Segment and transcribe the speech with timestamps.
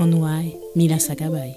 [0.00, 1.54] Onwai Mila Sakabay.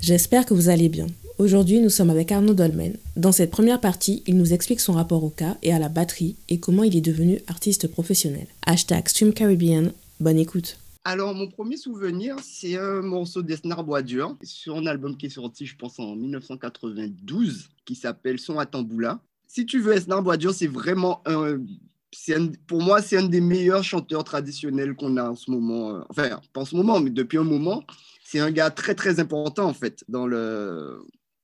[0.00, 1.06] J'espère que vous allez bien.
[1.36, 2.96] Aujourd'hui, nous sommes avec Arnaud Dolmen.
[3.14, 6.36] Dans cette première partie, il nous explique son rapport au cas et à la batterie
[6.48, 8.46] et comment il est devenu artiste professionnel.
[8.64, 10.78] Hashtag Stream Caribbean, bonne écoute.
[11.04, 15.66] Alors, mon premier souvenir, c'est un morceau d'Esnar Boisdur sur un album qui est sorti,
[15.66, 18.66] je pense, en 1992, qui s'appelle Son à.
[19.46, 21.58] Si tu veux, Esnar Boisdur, c'est vraiment un
[22.66, 25.96] pour moi, c'est un des meilleurs chanteurs traditionnels qu'on a en ce moment.
[25.96, 27.84] Euh, enfin, pas en ce moment, mais depuis un moment.
[28.24, 31.00] C'est un gars très, très important, en fait, dans le.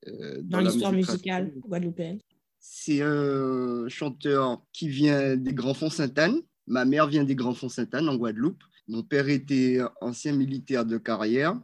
[0.07, 2.19] Euh, dans, l'histoire musicale guadeloupéenne.
[2.61, 6.41] C'est un chanteur qui vient des Grands Fonds Sainte-Anne.
[6.67, 8.63] Ma mère vient des Grands Fonds Sainte-Anne, en Guadeloupe.
[8.89, 11.59] Mon père était ancien militaire de carrière.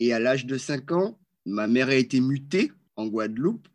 [0.00, 3.68] Et à l'âge de 5 ans, ma mère a été mutée en Guadeloupe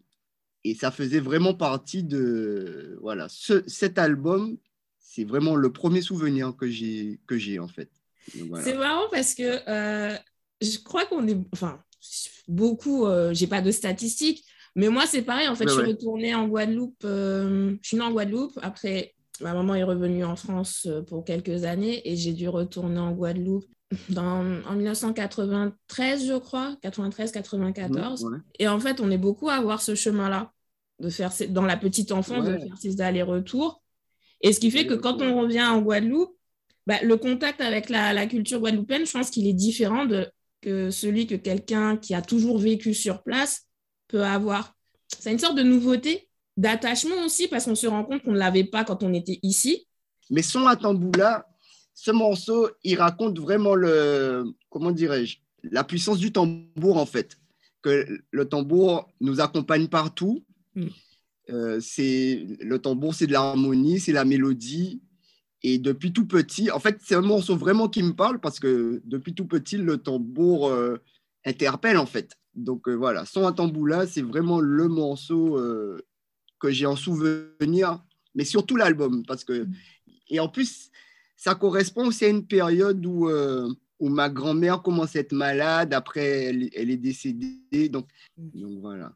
[0.70, 4.58] et ça faisait vraiment partie de voilà cet album
[5.00, 7.89] c'est vraiment le premier souvenir que j'ai que j'ai en fait.
[8.64, 10.16] C'est marrant parce que euh,
[10.61, 11.81] je crois qu'on est enfin
[12.48, 14.45] beaucoup euh, j'ai pas de statistiques
[14.76, 18.04] mais moi c'est pareil en fait je suis retournée en Guadeloupe euh, je suis née
[18.04, 22.48] en Guadeloupe après ma maman est revenue en France pour quelques années et j'ai dû
[22.48, 23.66] retourner en Guadeloupe
[24.09, 28.42] dans, en 1993, je crois, 93-94.
[28.59, 30.52] Et en fait, on est beaucoup à avoir ce chemin-là,
[31.00, 33.81] de faire dans la petite enfance, de faire ces allers-retours.
[34.42, 36.36] Et ce qui fait que quand on revient en Guadeloupe,
[36.88, 40.27] bah, le contact avec la, la, culture guadeloupéenne, je pense qu'il est différent de
[40.61, 43.67] que celui que quelqu'un qui a toujours vécu sur place
[44.08, 44.75] peut avoir.
[45.20, 48.64] C'est une sorte de nouveauté, d'attachement aussi, parce qu'on se rend compte qu'on ne l'avait
[48.64, 49.88] pas quand on était ici.
[50.30, 51.48] Mais son Atamboula,
[51.93, 57.38] ce morceau, il raconte vraiment le, comment dirais-je, la puissance du tambour en fait.
[57.82, 60.43] Que le tambour nous accompagne partout.
[60.76, 60.88] Mm.
[61.50, 65.02] Euh, c'est le tambour, c'est de l'harmonie, c'est la mélodie.
[65.62, 69.02] Et depuis tout petit, en fait, c'est un morceau vraiment qui me parle parce que
[69.04, 70.98] depuis tout petit, le tambour euh,
[71.46, 72.38] interpelle en fait.
[72.56, 75.60] Donc euh, voilà, Son à tambour c'est vraiment le morceau
[76.60, 78.04] que j'ai en souvenir,
[78.36, 79.74] mais surtout l'album parce que mm.
[80.30, 80.92] et en plus
[81.36, 83.30] ça correspond aussi à une période où,
[84.00, 88.08] où ma grand-mère commence à être malade, après elle, elle est décédée, donc,
[88.38, 89.14] donc, voilà.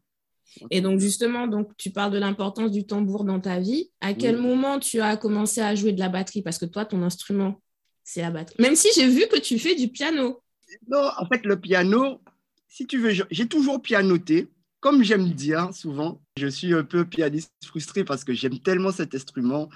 [0.69, 3.89] Et donc justement, donc, tu parles de l'importance du tambour dans ta vie.
[4.01, 6.41] À quel moment tu as commencé à jouer de la batterie?
[6.41, 7.61] Parce que toi, ton instrument,
[8.03, 8.55] c'est la batterie.
[8.59, 10.41] Même si j'ai vu que tu fais du piano.
[10.87, 12.21] Non, en fait, le piano,
[12.67, 14.47] si tu veux, j'ai toujours pianoté.
[14.79, 19.15] Comme j'aime dire souvent, je suis un peu pianiste frustré parce que j'aime tellement cet
[19.15, 19.69] instrument.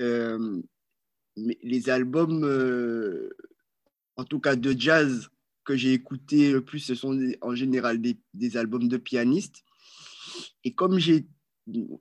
[0.00, 0.60] Euh,
[1.36, 3.30] les albums, euh,
[4.16, 5.28] en tout cas de jazz,
[5.64, 9.63] que j'ai écouté le plus, ce sont en général des, albums de pianistes.
[10.64, 11.26] Et comme j'ai.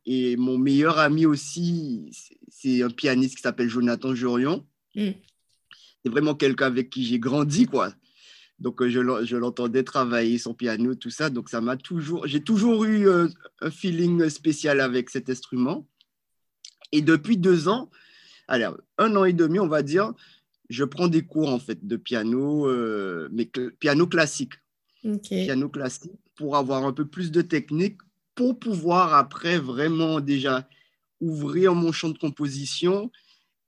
[0.06, 2.12] Et mon meilleur ami aussi,
[2.50, 4.66] c'est un pianiste qui s'appelle Jonathan Jorion.
[4.94, 5.12] Mm.
[6.04, 7.94] C'est vraiment quelqu'un avec qui j'ai grandi, quoi.
[8.60, 11.30] Donc, euh, je, l'entendais travailler son piano, tout ça.
[11.30, 12.28] Donc, ça m'a toujours.
[12.28, 13.28] J'ai toujours eu euh,
[13.62, 15.88] un feeling spécial avec cet instrument.
[16.92, 17.90] Et depuis deux ans,
[18.48, 20.14] alors, un an et demi, on va dire,
[20.70, 23.50] je prends des cours en fait de piano, euh, mais
[23.80, 24.54] piano classique.
[25.22, 27.98] Piano classique pour avoir un peu plus de technique,
[28.36, 30.68] pour pouvoir après vraiment déjà
[31.20, 33.12] ouvrir mon champ de composition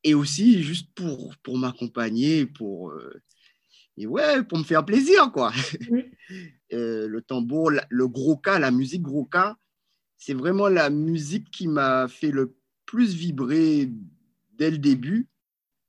[0.04, 3.22] et aussi juste pour, pour m'accompagner, pour, euh,
[3.98, 5.52] et ouais, pour me faire plaisir, quoi.
[6.74, 9.56] Euh, le tambour, le gros cas, la musique gros cas,
[10.18, 12.56] c'est vraiment la musique qui m'a fait le
[12.88, 13.92] plus vibrer
[14.54, 15.28] dès le début.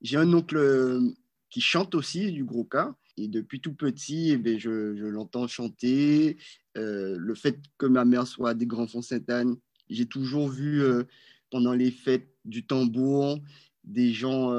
[0.02, 1.00] J'ai un oncle euh,
[1.48, 2.94] qui chante aussi du gros cas.
[3.16, 4.70] Et depuis tout petit, eh bien, je,
[5.06, 6.36] l'entends chanter.
[6.76, 9.56] Euh, le fait que ma mère soit des Grands Fonds Sainte-Anne,
[9.88, 11.04] j'ai toujours vu euh,
[11.50, 13.40] pendant les fêtes du tambour
[13.84, 14.52] des gens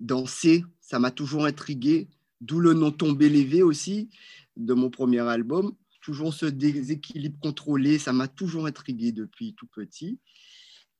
[0.00, 0.64] danser.
[0.80, 2.08] Ça m'a toujours intrigué.
[2.40, 4.10] D'où le nom Tombé lévé aussi
[4.56, 5.72] de mon premier album.
[6.00, 10.18] Toujours ce déséquilibre contrôlé, ça m'a toujours intrigué depuis tout petit.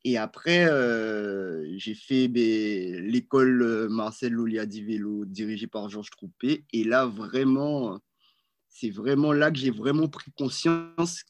[0.04, 6.64] Et après, euh, j'ai fait ben, l'école euh, Marcel Loliadi Vélo, dirigée par Georges Troupé.
[6.72, 8.00] Et là, vraiment,
[8.68, 11.22] c'est vraiment là que j'ai vraiment pris conscience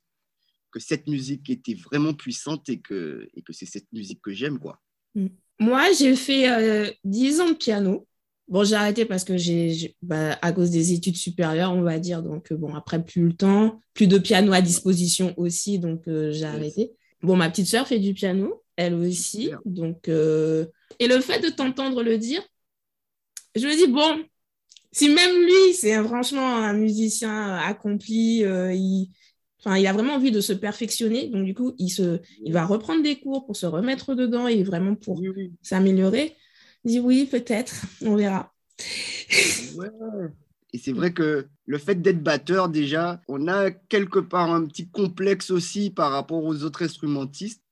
[0.70, 4.58] que cette musique était vraiment puissante et que, et que c'est cette musique que j'aime.
[4.58, 4.80] quoi.
[5.14, 5.26] Mm.
[5.58, 8.08] Moi, j'ai fait euh, 10 ans de piano.
[8.48, 12.22] Bon, j'ai arrêté parce que j'ai, bah, à cause des études supérieures, on va dire.
[12.22, 16.92] Donc, bon, après, plus le temps, plus de piano à disposition aussi, donc j'ai arrêté.
[17.22, 19.50] Bon, ma petite sœur fait du piano, elle aussi.
[19.64, 22.42] Donc, et le fait de t'entendre le dire,
[23.54, 24.24] je me dis, bon,
[24.92, 29.10] si même lui, c'est franchement un musicien accompli, euh, il,
[29.58, 31.28] enfin, il a vraiment envie de se perfectionner.
[31.28, 34.62] Donc, du coup, il, se, il va reprendre des cours pour se remettre dedans et
[34.62, 35.20] vraiment pour
[35.62, 36.36] s'améliorer.
[36.84, 38.52] Il dit oui, peut-être, on verra.
[40.74, 44.88] Et c'est vrai que le fait d'être batteur, déjà, on a quelque part un petit
[44.88, 47.62] complexe aussi par rapport aux autres instrumentistes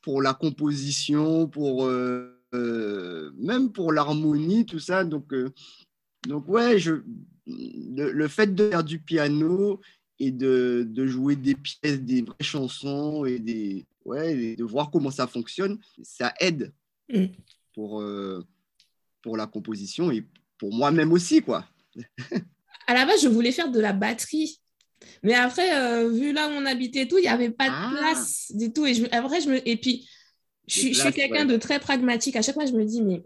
[0.00, 1.86] pour la composition, pour
[2.54, 5.04] euh, même pour l'harmonie, tout ça.
[5.04, 5.34] Donc,
[6.26, 7.02] donc ouais, je,
[7.46, 9.80] le, fait de faire du piano
[10.18, 15.10] et de, de, jouer des pièces, des vraies chansons et, des, ouais, de voir comment
[15.10, 16.72] ça fonctionne, ça aide
[17.12, 17.26] mm.
[17.74, 18.44] pour, euh,
[19.22, 20.24] pour la composition et
[20.58, 21.66] pour moi-même aussi, quoi.
[22.86, 24.60] à la base, je voulais faire de la batterie.
[25.22, 27.74] Mais après, euh, vu là où on habitait et tout, il n'y avait pas de
[27.74, 27.92] ah.
[27.96, 28.86] place du tout.
[28.86, 30.08] Et je, après, je me, et puis,
[30.66, 32.36] je, je suis quelqu'un de très pragmatique.
[32.36, 33.22] À chaque fois, je me dis, mais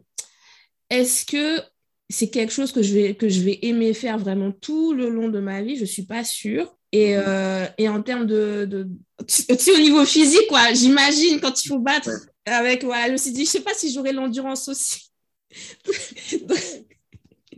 [0.91, 1.63] est-ce que
[2.11, 5.29] c'est quelque chose que je, vais, que je vais aimer faire vraiment tout le long
[5.29, 6.75] de ma vie, je ne suis pas sûre.
[6.91, 7.25] Et, mhm.
[7.27, 8.89] euh, et en termes de, de,
[9.21, 12.11] au niveau physique, quoi, j'imagine quand il faut battre
[12.47, 15.11] avec, voilà, je me suis dit, je ne sais pas si j'aurai l'endurance aussi.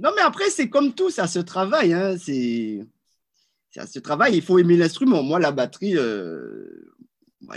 [0.01, 1.93] non, mais après, c'est comme tout, ça se travaille.
[1.93, 2.81] Hein, c'est,
[3.71, 5.23] ça se travaille, il faut aimer l'instrument.
[5.23, 6.91] Moi, la batterie, euh,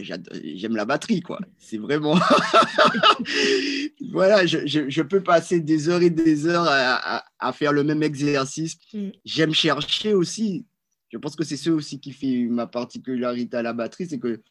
[0.02, 1.40] j'aime la batterie, quoi.
[1.58, 2.16] C'est vraiment.
[4.12, 8.04] voilà, je, je, peux passer des heures et des heures à, à, faire le même
[8.04, 8.78] exercice.
[8.94, 9.10] Mm.
[9.26, 10.66] J'aime chercher aussi.
[11.10, 14.42] Je pense que c'est ce aussi qui fait ma particularité à la batterie, c'est que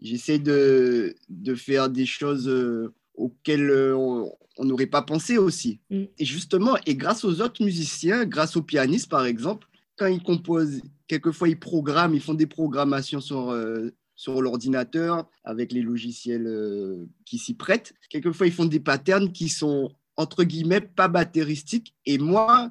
[0.00, 5.80] j'essaie de, de, faire des choses euh, auxquelles euh, on n'aurait pas pensé aussi.
[5.90, 6.04] Mm.
[6.18, 10.80] Et justement, et grâce aux autres musiciens, grâce aux pianistes par exemple, quand ils composent,
[11.08, 17.06] quelquefois ils programment, ils font des programmations sur, euh, sur l'ordinateur avec les logiciels euh,
[17.24, 17.94] qui s'y prêtent.
[18.10, 21.94] Quelquefois, ils font des patterns qui sont, entre guillemets, pas batteristiques.
[22.06, 22.70] Et moi,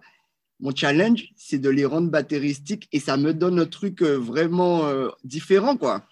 [0.60, 4.90] mon challenge, c'est de les rendre batteristiques et ça me donne un truc euh, vraiment
[5.24, 6.06] différent, quoi.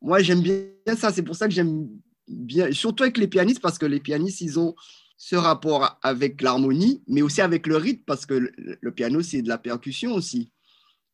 [0.00, 1.12] Moi, j'aime bien ça.
[1.12, 1.88] C'est pour ça que j'aime
[2.26, 4.74] bien, surtout avec les pianistes, parce que les pianistes, ils ont
[5.16, 9.48] ce rapport avec l'harmonie, mais aussi avec le rythme, parce que le piano, c'est de
[9.48, 10.52] la percussion aussi.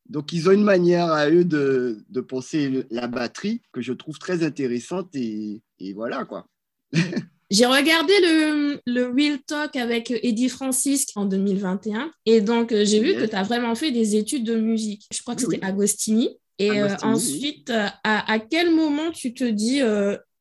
[0.07, 4.19] Donc, ils ont une manière à eux de, de penser la batterie que je trouve
[4.19, 6.47] très intéressante et, et voilà quoi.
[7.51, 12.99] J'ai regardé le, le, Real Talk avec Eddie Francis en 2021 et donc euh, j'ai
[12.99, 15.05] vu que tu as vraiment fait des études de musique.
[15.13, 16.29] Je crois que c'était Agostini.
[16.57, 19.81] Et euh, ensuite, euh, à, à, quel moment tu te dis,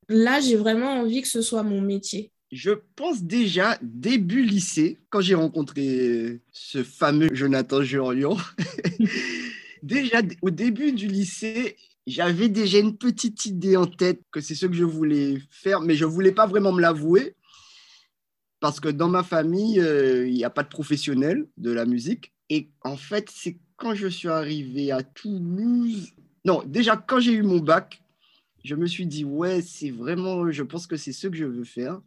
[0.08, 2.30] là, j'ai vraiment envie que ce soit mon métier?
[2.52, 8.36] Je pense déjà début lycée, quand j'ai rencontré ce fameux Jonathan Jurion,
[9.84, 11.76] déjà au début du lycée,
[12.06, 15.94] j'avais déjà une petite idée en tête que c'est ce que je voulais faire, mais
[15.94, 17.34] je ne voulais pas vraiment me l'avouer
[18.60, 22.32] parce que dans ma famille, euh, il n'y a pas de professionnel de la musique.
[22.48, 26.12] Et en fait, c'est quand je suis arrivé à Toulouse,
[26.46, 28.02] non, déjà quand j'ai eu mon bac,
[28.64, 31.64] je me suis dit, ouais, c'est vraiment, je pense que c'est ce que je veux
[31.64, 32.00] faire.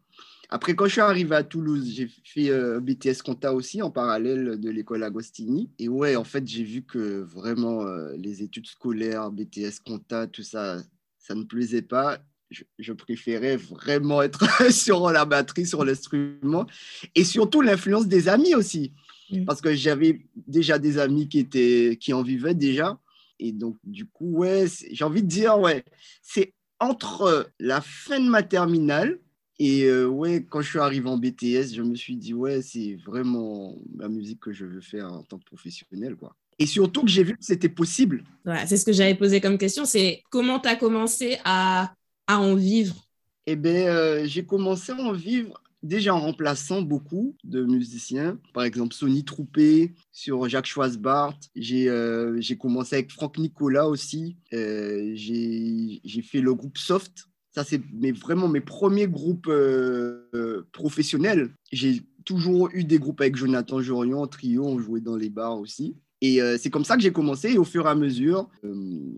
[0.50, 4.60] Après, quand je suis arrivé à Toulouse, j'ai fait euh, BTS Compta aussi en parallèle
[4.60, 5.70] de l'école Agostini.
[5.78, 10.44] Et ouais, en fait, j'ai vu que vraiment euh, les études scolaires, BTS Compta, tout
[10.44, 10.82] ça,
[11.20, 12.20] ça ne plaisait pas.
[12.80, 16.66] Je, préférais vraiment être sur la batterie, sur l'instrument.
[17.14, 18.94] Et surtout l'influence des amis aussi.
[19.46, 22.98] Parce que j'avais déjà des amis qui, étaient, qui en vivaient déjà.
[23.38, 25.84] Et donc, du coup, ouais, j'ai envie de dire, ouais,
[26.22, 29.20] c'est entre la fin de ma terminale
[29.60, 32.96] et euh, ouais, quand je suis arrivé en BTS, je me suis dit, ouais, c'est
[33.06, 36.36] vraiment la musique que je veux faire en tant que professionnel, quoi.
[36.60, 38.24] Et surtout que j'ai vu que c'était possible.
[38.46, 41.94] Ouais, c'est ce que j'avais posé comme question, c'est comment tu as commencé à,
[42.26, 42.96] à, en vivre?
[43.46, 48.40] Eh bien, euh, j'ai commencé à en vivre déjà en remplaçant beaucoup de musiciens.
[48.54, 51.38] Par exemple, Sonny Troupé sur Jacques Schwarzbart.
[51.56, 54.36] J'ai euh, commencé avec Franck Nicolas aussi.
[54.52, 57.82] j'ai fait le groupe Soft ça, c'est
[58.14, 61.50] vraiment mes premiers groupes euh, euh, professionnels.
[61.72, 65.96] J'ai toujours eu des groupes avec Jonathan Jorion, trio, on jouait dans les bars aussi.
[66.22, 67.54] Et euh, c'est comme ça que j'ai commencé.
[67.54, 68.50] Et au fur et à mesure,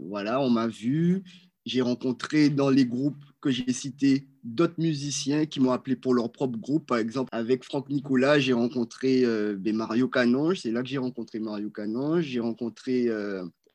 [0.07, 1.23] voilà, on m'a vu.
[1.65, 6.31] J'ai rencontré dans les groupes que j'ai cités d'autres musiciens qui m'ont appelé pour leur
[6.31, 6.85] propre groupe.
[6.87, 9.23] Par exemple, avec Franck Nicolas, j'ai rencontré
[9.57, 10.61] ben, Mario Canonge.
[10.61, 12.23] C'est là que j'ai rencontré Mario Canonge.
[12.23, 13.09] J'ai rencontré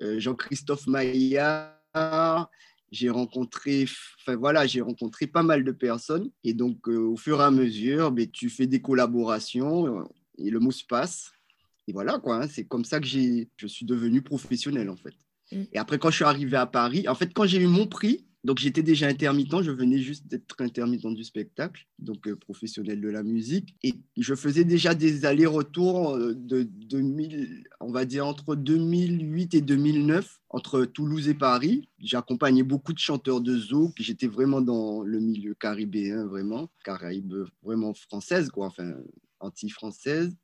[0.00, 2.50] Jean-Christophe Maillard
[2.94, 3.86] j'ai rencontré,
[4.20, 6.30] enfin voilà, j'ai rencontré pas mal de personnes.
[6.44, 10.08] Et donc, euh, au fur et à mesure, mais ben, tu fais des collaborations.
[10.38, 11.32] et le mot se passe.
[11.88, 12.36] Et voilà, quoi.
[12.36, 15.14] Hein, c'est comme ça que je suis devenu professionnel, en fait.
[15.52, 15.64] Mm.
[15.72, 18.24] Et après, quand je suis arrivé à Paris, en fait, quand j'ai eu mon prix,
[18.44, 23.08] donc j'étais déjà intermittent, je venais juste d'être intermittent du spectacle, donc euh, professionnel de
[23.08, 23.74] la musique.
[23.82, 29.60] Et je faisais déjà des allers-retours euh, de 2000, on va dire entre 2008 et
[29.62, 31.88] 2009, entre Toulouse et Paris.
[31.98, 33.94] J'accompagnais beaucoup de chanteurs de zouk.
[33.98, 38.94] J'étais vraiment dans le milieu caribéen, vraiment, caraïbe vraiment française, quoi, enfin
[39.40, 40.36] anti-française.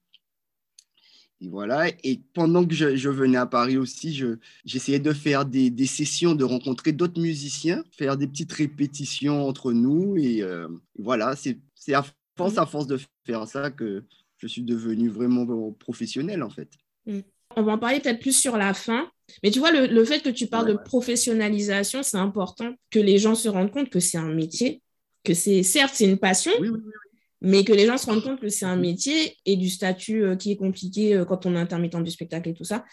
[1.40, 1.88] Et voilà.
[2.04, 4.22] Et pendant que je, venais à Paris aussi,
[4.64, 10.16] j'essayais de faire des, sessions, de rencontrer d'autres musiciens, faire des petites répétitions entre nous.
[10.16, 10.68] Et, euh,
[10.98, 12.04] voilà, c'est à
[12.36, 14.04] force, à force de faire ça que
[14.38, 16.68] je suis devenu vraiment professionnel, en fait.
[17.06, 17.20] Mm.
[17.56, 19.10] On va en parler peut-être plus sur la fin.
[19.42, 23.34] Mais tu vois, le, fait que tu parles de professionnalisation, c'est important que les gens
[23.34, 24.82] se rendent compte que c'est un métier,
[25.24, 27.09] que c'est certes, c'est une passion, oui, oui, oui
[27.40, 30.36] mais que les gens se rendent compte que c'est un métier et du statut euh,
[30.36, 32.84] qui est compliqué euh, quand on est intermittent du spectacle et tout ça.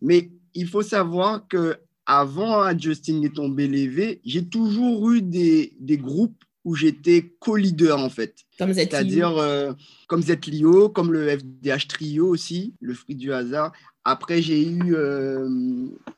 [0.00, 5.96] Mais il faut savoir que avant Justin est tombé lévé, j'ai toujours eu des, des
[5.96, 8.34] groupes où j'étais co-leader en fait.
[8.58, 9.72] Comme C'est-à-dire euh,
[10.08, 13.72] comme Zlio, comme le FDH Trio aussi, le fruit du hasard.
[14.04, 14.96] Après, j'ai eu,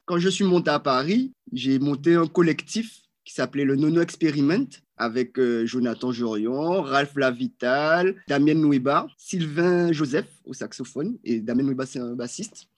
[0.04, 4.68] quand je suis monté à Paris, j'ai monté un collectif qui s'appelait le Nono Experiment
[5.02, 11.86] avec euh, Jonathan Jorion, Ralph Lavital, Damien Nouéba, Sylvain Joseph au saxophone, et Damien Nouéba,
[11.86, 12.68] c'est un bassiste.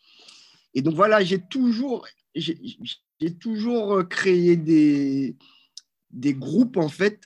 [0.72, 2.56] Et donc voilà, j'ai toujours, j'ai,
[3.38, 5.36] toujours euh, créé des,
[6.10, 7.20] des groupes, en fait,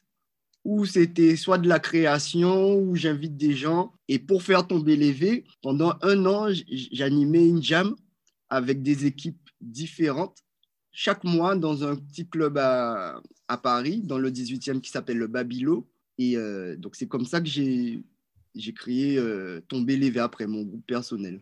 [0.65, 3.93] où c'était soit de la création, où j'invite des gens.
[4.09, 6.49] Et pour faire tomber les V, pendant un an,
[6.91, 7.95] j'animais une jam
[8.51, 10.43] avec des équipes différentes
[10.93, 15.27] chaque mois dans un petit club à, à Paris, dans le 18e, qui s'appelle le
[15.27, 15.87] Babilo.
[16.19, 18.03] Et euh, donc, c'est comme ça que j'ai,
[18.55, 21.41] j'ai créé euh, Tomber les après mon groupe personnel.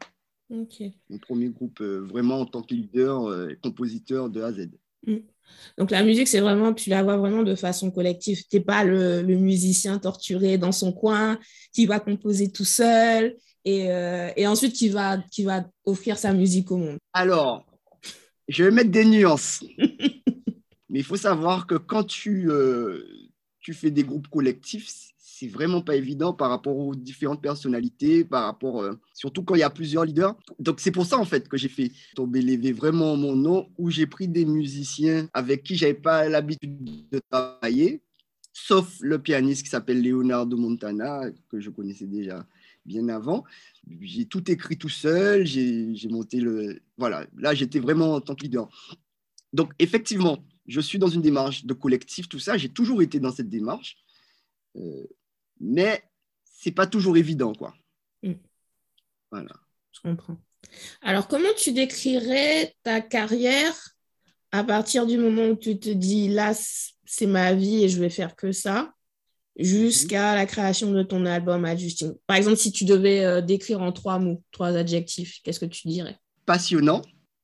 [0.48, 4.68] Mon premier groupe euh, vraiment en tant que leader et compositeur de A à Z.
[5.06, 5.16] Mm.
[5.78, 8.42] Donc la musique, c'est vraiment, tu la vois vraiment de façon collective.
[8.48, 11.38] Tu n'es pas le, le, musicien torturé dans son coin
[11.72, 13.88] qui va composer tout seul et,
[14.36, 16.98] et, ensuite qui va, qui va offrir sa musique au monde.
[17.12, 17.64] Alors,
[18.48, 19.64] je vais mettre des nuances.
[20.88, 23.02] Mais il faut savoir que quand tu, euh,
[23.60, 24.88] tu fais des groupes collectifs,
[25.38, 29.60] c'est vraiment pas évident par rapport aux différentes personnalités, par rapport, euh, surtout quand il
[29.60, 30.34] y a plusieurs leaders.
[30.58, 33.90] Donc c'est pour ça en fait que j'ai fait tomber les vraiment mon nom, où
[33.90, 38.00] j'ai pris des musiciens avec qui j'avais pas l'habitude de travailler,
[38.54, 42.46] sauf le pianiste qui s'appelle Leonardo Montana, que je connaissais déjà
[42.86, 43.44] bien avant.
[44.00, 46.80] J'ai tout écrit tout seul, j'ai monté le...
[46.96, 48.68] Voilà, là j'étais vraiment en tant que leader.
[49.52, 53.32] Donc effectivement, je suis dans une démarche de collectif, tout ça, j'ai toujours été dans
[53.32, 53.96] cette démarche,
[54.76, 55.06] euh,
[55.60, 56.02] mais
[56.44, 57.74] c'est pas toujours évident, quoi.
[58.22, 58.32] Mm.
[59.30, 59.54] Voilà.
[59.92, 60.38] Je comprends.
[61.02, 63.74] Alors, comment tu décrirais ta carrière
[64.52, 66.52] à partir du moment où tu te dis, là,
[67.04, 68.92] c'est ma vie et je vais faire que ça?
[69.58, 73.80] Jusqu'à la création de ton album à Justine Par exemple, si tu devais euh, décrire
[73.82, 76.18] en trois mots, trois adjectifs, qu'est-ce que tu dirais?
[76.44, 77.02] Passionnant,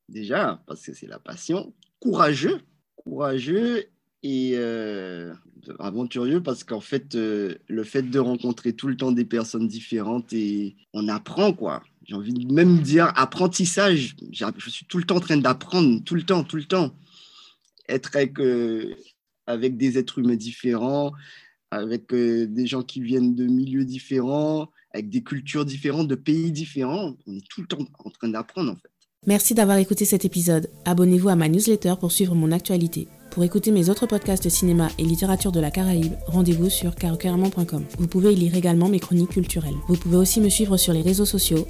[0.09, 1.73] déjà, parce que c'est la passion.
[1.99, 2.61] Courageux,
[2.95, 3.85] courageux
[4.21, 5.33] et euh,
[5.79, 10.31] aventureux parce qu'en fait, euh, le fait de rencontrer tout le temps des personnes différentes
[10.33, 11.83] et on apprend quoi.
[12.05, 14.15] J'ai envie de même dire apprentissage.
[14.31, 16.93] Je suis tout le temps en train d'apprendre, tout le temps, tout le temps.
[17.87, 18.33] Être avec,
[19.47, 21.13] avec des êtres humains différents,
[21.73, 26.51] avec euh, des gens qui viennent de milieux différents, avec des cultures différentes, de pays
[26.51, 27.15] différents.
[27.27, 28.92] On est tout le temps en train d'apprendre en fait.
[29.25, 30.69] Merci d'avoir écouté cet épisode.
[30.83, 33.07] Abonnez-vous à ma newsletter pour suivre mon actualité.
[33.31, 37.85] Pour écouter mes autres podcasts de cinéma et littérature de la Caraïbe, rendez-vous sur carocaramon.com.
[37.97, 39.73] Vous pouvez y lire également mes chroniques culturelles.
[39.87, 41.65] Vous pouvez aussi me suivre sur les réseaux sociaux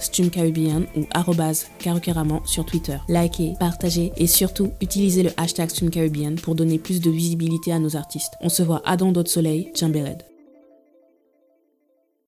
[0.00, 1.04] stumcaribbean ou
[1.78, 2.96] carocaramon sur Twitter.
[3.08, 7.94] Likez, partagez et surtout utilisez le hashtag stumcaribbean pour donner plus de visibilité à nos
[7.94, 8.32] artistes.
[8.40, 10.35] On se voit à Don d'autres soleil, Red.